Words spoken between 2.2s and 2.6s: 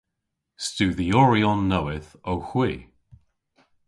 owgh